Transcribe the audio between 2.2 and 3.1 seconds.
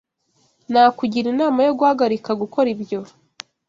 gukora ibyo.